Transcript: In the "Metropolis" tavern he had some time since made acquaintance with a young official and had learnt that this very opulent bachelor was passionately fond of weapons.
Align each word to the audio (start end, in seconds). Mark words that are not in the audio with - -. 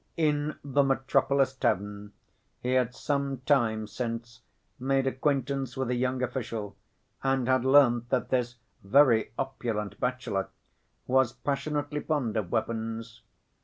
In 0.17 0.55
the 0.63 0.81
"Metropolis" 0.83 1.53
tavern 1.53 2.13
he 2.59 2.71
had 2.71 2.95
some 2.95 3.41
time 3.41 3.85
since 3.85 4.41
made 4.79 5.05
acquaintance 5.05 5.77
with 5.77 5.91
a 5.91 5.95
young 5.95 6.23
official 6.23 6.75
and 7.21 7.47
had 7.47 7.63
learnt 7.65 8.09
that 8.09 8.29
this 8.31 8.55
very 8.81 9.31
opulent 9.37 9.99
bachelor 9.99 10.49
was 11.05 11.33
passionately 11.33 11.99
fond 11.99 12.35
of 12.35 12.51
weapons. 12.51 13.21